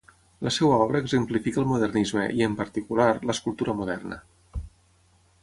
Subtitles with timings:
[0.45, 4.19] La seva obra exemplifica el modernisme i, en particular, l'escultura moderna.